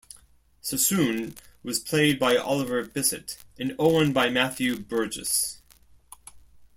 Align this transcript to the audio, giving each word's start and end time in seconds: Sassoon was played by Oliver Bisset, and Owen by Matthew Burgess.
Sassoon 0.61 1.35
was 1.61 1.77
played 1.77 2.17
by 2.17 2.35
Oliver 2.35 2.83
Bisset, 2.83 3.37
and 3.59 3.75
Owen 3.77 4.11
by 4.13 4.29
Matthew 4.31 4.79
Burgess. 4.79 5.61